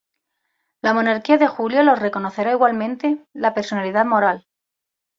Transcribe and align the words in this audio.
La 0.81 0.95
Monarquía 0.95 1.37
de 1.37 1.45
Julio 1.47 1.83
los 1.83 1.99
reconocerá 1.99 2.49
igualmente 2.53 3.23
la 3.33 3.53
personalidad 3.53 4.03
moral. 4.03 4.47